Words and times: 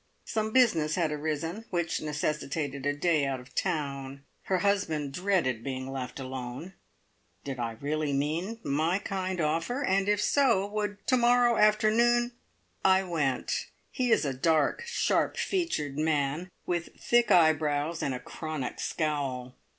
Some 0.25 0.51
business 0.51 0.95
had 0.95 1.11
arisen 1.11 1.65
which 1.69 2.01
necessitated 2.01 2.87
a 2.87 2.93
day 2.95 3.23
out 3.23 3.39
of 3.39 3.53
town. 3.53 4.23
Her 4.45 4.57
husband 4.65 5.11
dreaded 5.13 5.63
being 5.63 5.91
left 5.91 6.19
alone. 6.19 6.73
Did 7.43 7.59
I 7.59 7.73
really 7.79 8.11
mean 8.11 8.59
my 8.63 8.97
kind 8.97 9.39
offer, 9.39 9.83
and 9.83 10.09
if 10.09 10.19
so 10.19 10.65
would 10.65 11.05
to 11.05 11.17
morrow 11.17 11.55
afternoon 11.55 12.31
I 12.83 13.03
went. 13.03 13.67
He 13.91 14.11
is 14.11 14.25
a 14.25 14.33
dark, 14.33 14.81
sharp 14.87 15.37
featured 15.37 15.99
man, 15.99 16.49
with 16.65 16.99
thick 16.99 17.29
eyebrows 17.29 18.01
and 18.01 18.15
a 18.15 18.19
chronic 18.19 18.79
scowl. 18.79 19.53